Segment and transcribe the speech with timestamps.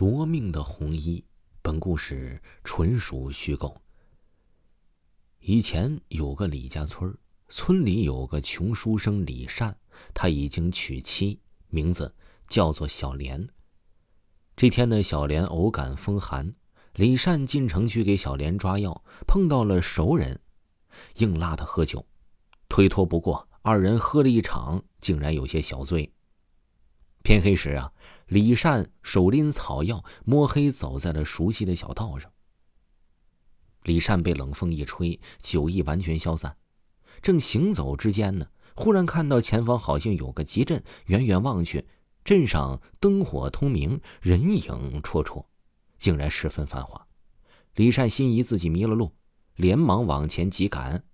[0.00, 1.22] 夺命的红衣，
[1.60, 3.82] 本故事纯属虚构。
[5.40, 7.14] 以前有个李家村
[7.50, 9.76] 村里有个穷书生李善，
[10.14, 12.14] 他已经娶妻，名字
[12.48, 13.46] 叫做小莲。
[14.56, 16.54] 这天呢，小莲偶感风寒，
[16.94, 20.40] 李善进城去给小莲抓药，碰到了熟人，
[21.16, 22.06] 硬拉他喝酒，
[22.70, 26.10] 推脱不过，二人喝了一场，竟然有些小醉。
[27.22, 27.92] 天黑时啊，
[28.26, 32.32] 李善手拎草药，摸黑走在了熟悉的小道上。
[33.84, 36.56] 李善被冷风一吹，酒意完全消散。
[37.22, 41.86] 正行走之间呢，忽然看到前方好像有个集镇，远远望去，
[42.24, 45.44] 镇上灯火通明，人影绰绰，
[45.98, 47.06] 竟然十分繁华。
[47.74, 49.14] 李善心疑自己迷了路，
[49.56, 51.04] 连忙往前急赶，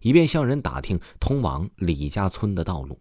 [0.00, 3.00] 以便向人打听通往李家村的道路。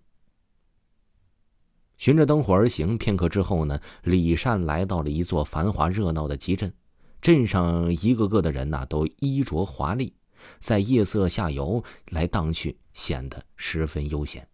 [1.98, 6.74] 循着灯火而行，片刻之后呢，李善来到了一座繁华热闹的集镇。
[7.22, 10.14] 镇上一个个的人呐，都衣着华丽，
[10.60, 14.46] 在夜色下游来荡去，显得十分悠闲。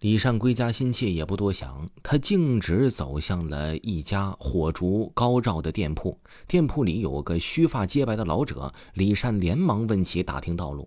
[0.00, 6.20] 李善归家心切，也不多想，他径直走向了一家火烛高照的店铺。
[6.46, 10.86] 店铺里有个须发皆白的老者，李善连忙问起，打听道路。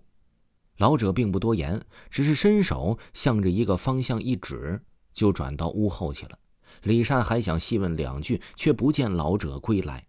[0.80, 4.82] 老者并不多言，只是伸手向着一个方向一指，
[5.14, 6.40] 就转到屋后去了。
[6.84, 10.08] 李善还想细问两句，却不见老者归来。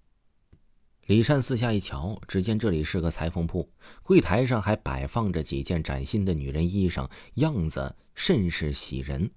[1.06, 3.68] 李善四下一瞧，只见这里是个裁缝铺，
[4.04, 9.28] 柜台上还摆放着几件崭新的女人衣裳，样子甚是喜人。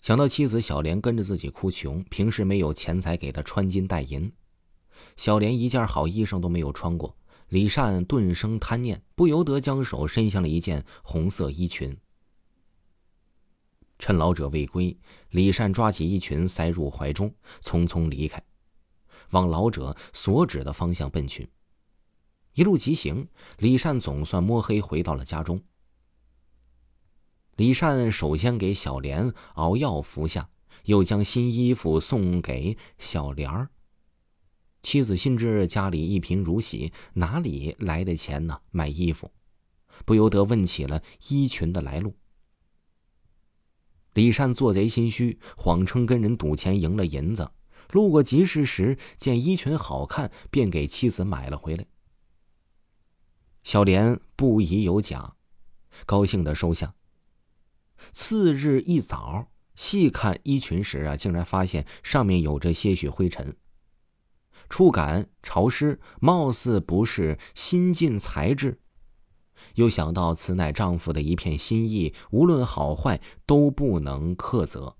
[0.00, 4.32] 想到妻子小莲跟着自己哭穷，平时没有钱财给她穿金戴银，
[5.16, 7.16] 小莲一件好衣裳都没有穿过。
[7.50, 11.96] 李善顿生贪念，不由得将手伸向了一件红色衣裙。
[13.98, 14.96] 趁老者未归，
[15.30, 18.40] 李善抓起衣裙塞入怀中，匆匆离开，
[19.30, 21.50] 往老者所指的方向奔去。
[22.54, 23.26] 一路疾行，
[23.58, 25.60] 李善总算摸黑回到了家中。
[27.56, 30.48] 李善首先给小莲熬药服下，
[30.84, 33.68] 又将新衣服送给小莲儿。
[34.82, 38.60] 妻子心知家里一贫如洗，哪里来的钱呢？
[38.70, 39.30] 买衣服，
[40.04, 42.16] 不由得问起了衣裙的来路。
[44.14, 47.50] 李善做贼心虚，谎称跟人赌钱赢了银子，
[47.92, 51.86] 路过集市时见衣裙好看，便给妻子买了回来。
[53.62, 55.36] 小莲不疑有假，
[56.06, 56.94] 高兴的收下。
[58.12, 63.54] 次日一早细看衣裙时啊，竟然发现上面有着些许灰尘。
[64.68, 68.80] 触感潮湿，貌似不是新进材质。
[69.74, 74.96] 又想到此乃丈夫的一片心意，无论好坏都不能苛责。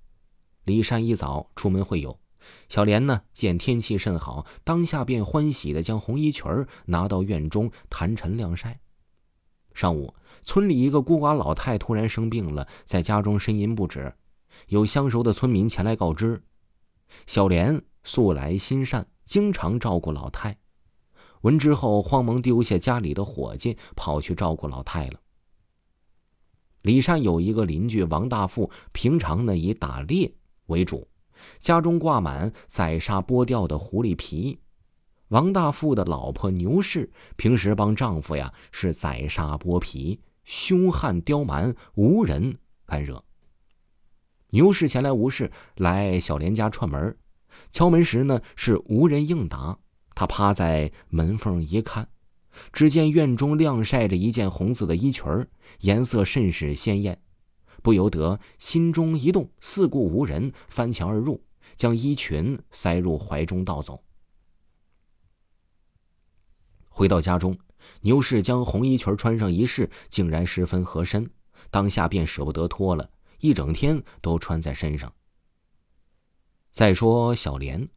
[0.65, 2.21] 李善一早出门会友，
[2.69, 8.81] 小莲呢见天气甚好，当下便欢喜的将红衣裙儿拿到院中坛陈晾晒。
[9.73, 14.13] 上午，村里一个孤寡老太突然生病了，在家中呻吟不止，
[14.69, 16.43] 有相熟的村民前来告知，
[17.27, 19.07] 小莲素来心善。
[19.31, 20.59] 经常照顾老太，
[21.43, 25.21] 闻之后慌忙丢下家里的伙计，跑去照顾老太了。
[26.83, 30.35] 李善有一个邻居王大富，平常呢以打猎
[30.67, 31.07] 为主，
[31.61, 34.59] 家中挂满宰杀剥掉的狐狸皮。
[35.29, 43.25] 王大富的老婆牛氏平时帮丈夫呀是宰杀剥皮，凶悍刁蛮，无人敢惹。
[44.49, 47.17] 牛氏闲来无事来小莲家串门。
[47.73, 49.79] 敲门时呢，是无人应答。
[50.15, 52.09] 他趴在门缝一看，
[52.73, 55.25] 只见院中晾晒着一件红色的衣裙
[55.81, 57.23] 颜色甚是鲜艳，
[57.83, 61.43] 不由得心中一动，四顾无人，翻墙而入，
[61.77, 64.03] 将衣裙塞入怀中，盗走。
[66.89, 67.57] 回到家中，
[68.03, 71.31] 牛氏将红衣裙穿上一试，竟然十分合身，
[71.71, 75.11] 当下便舍不得脱了，一整天都穿在身上。
[76.71, 77.89] 再说小莲，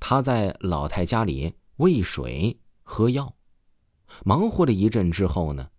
[0.00, 3.36] 她在老太家里喂水喝药，
[4.24, 5.70] 忙活了一阵之后呢，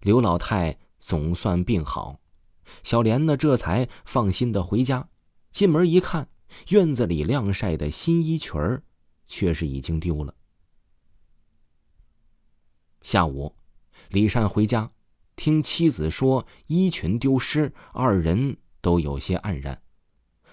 [0.00, 2.20] 刘老太总算病好，
[2.82, 5.08] 小莲呢这才放心的回家。
[5.50, 6.28] 进门一看，
[6.68, 8.82] 院子里晾晒的新衣裙儿，
[9.26, 10.34] 却是已经丢了。
[13.00, 13.54] 下午，
[14.10, 14.92] 李善回家，
[15.36, 19.80] 听妻子说衣裙丢失，二人都有些黯然。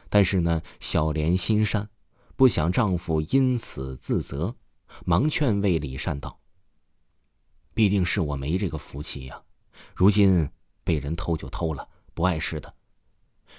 [0.10, 1.90] 但是呢，小莲心善，
[2.36, 4.56] 不想丈夫因此自责，
[5.06, 6.40] 忙劝慰李善道
[7.74, 9.44] ：“必定是我没这个福气呀，
[9.94, 10.50] 如今
[10.84, 12.74] 被人偷就偷了，不碍事的。”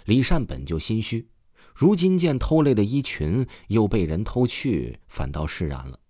[0.04, 1.30] 李善本就心虚，
[1.74, 6.00] 如今见偷来的衣裙又被人偷去，反倒释然了。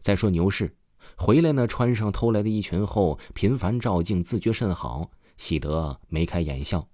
[0.00, 0.76] 再说牛氏
[1.16, 6.86] 回来呢，穿上偷来的衣裙后，频繁照镜，自觉甚好，喜得眉开眼笑。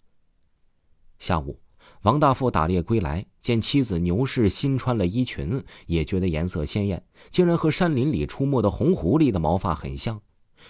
[1.19, 1.61] 下午，
[2.03, 10.23] 王大富打猎归来，见妻子牛氏新穿了衣裙，也觉得颜色鲜艳，竟然和山林里出没的红狐狸的毛发很像。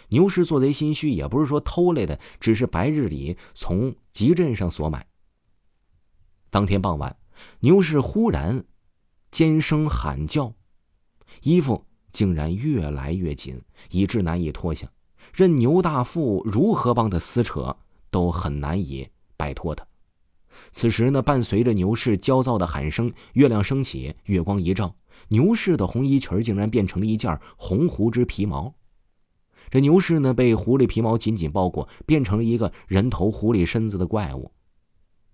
[0.09, 5.07] 牛氏做贼心虚，也不是说偷来的，只是白日里从集镇上所买。
[6.51, 7.17] 当天傍晚，
[7.61, 8.65] 牛氏忽然
[9.31, 10.55] 尖声喊叫，
[11.43, 13.61] 衣服竟然越来越紧，
[13.91, 14.89] 以致难以脱下。
[15.33, 17.77] 任牛大富如何帮他撕扯，
[18.11, 19.87] 都很难以摆脱他。
[20.71, 24.95] 此时呢，伴随着牛氏焦躁的喊声，月亮升起，月光一照，
[25.29, 28.73] 牛氏的红衣裙竟然变成了一件红狐之皮毛。
[29.71, 34.53] 这牛氏呢，被狐狸皮毛紧紧包裹，变成了一个人头狐狸身子的怪物。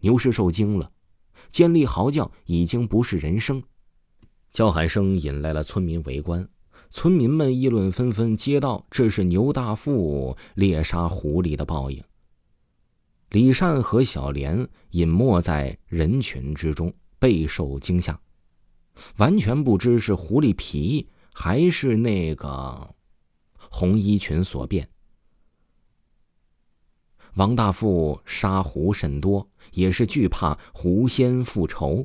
[0.00, 0.90] 牛氏受惊了，
[1.50, 3.62] 尖利嚎叫已经不是人声，
[4.52, 6.48] 叫喊声引来了村民围观。
[6.90, 12.02] 村民们议论纷纷，接道这是牛大富猎杀狐狸的报应。
[13.30, 18.20] 李善和小莲隐没在人群之中，备受惊吓，
[19.18, 22.94] 完全不知是狐狸皮还是那个。
[23.70, 24.88] 红衣裙所变。
[27.34, 32.04] 王大富杀狐甚多，也是惧怕狐仙复仇。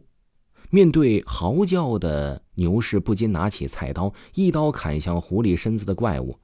[0.70, 6.40] 面对嚎叫的牛氏，不禁拿起菜刀，一刀砍向狐狸身子的怪物。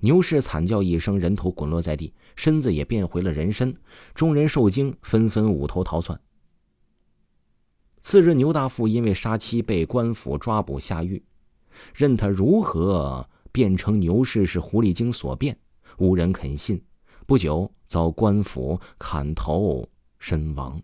[0.00, 3.76] 牛氏惨叫一声，人头滚落在地，身子也变回了人身。
[4.14, 6.20] 众人受惊，纷纷捂头逃窜。
[8.00, 11.22] 次日，牛大富因为杀妻被官府抓捕下狱，
[11.94, 13.28] 任他如何。
[13.54, 15.58] 变成牛氏是狐狸精所变，
[15.98, 16.82] 无人肯信。
[17.26, 19.86] 不久，遭官府砍头
[20.18, 20.80] 身亡。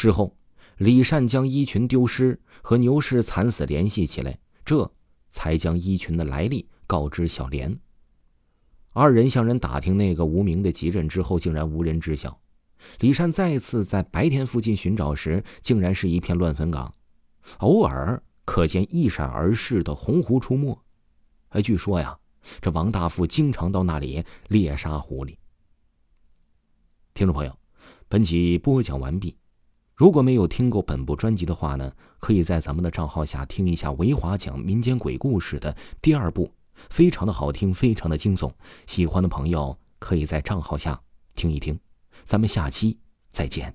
[0.00, 0.32] 事后，
[0.76, 4.88] 李善将衣裙丢失和牛氏惨死联系起来，这
[5.28, 7.76] 才将衣裙的来历告知小莲。
[8.92, 12.40] 二人向人打听那个无名的吉人之后，竟然无人知晓。
[13.00, 16.94] 李善再次在白田附近寻找时，竟然是一片乱坟岗，
[17.58, 18.22] 偶尔。
[18.44, 20.80] 可见一闪而逝的红狐出没，
[21.48, 22.16] 哎，据说呀，
[22.60, 25.34] 这王大富经常到那里猎杀狐狸。
[27.14, 27.58] 听众朋友，
[28.06, 29.36] 本集播讲完毕。
[29.98, 36.48] 如果没有听过本部专辑的话呢，可以在咱们的账号下听一下维华讲民间鬼故事的第二部，
[36.88, 38.48] 非常的好听，非常的惊悚。
[38.86, 41.00] 喜欢的朋友可以在账号下
[41.34, 41.76] 听一听。
[42.22, 42.96] 咱们下期
[43.32, 43.74] 再见。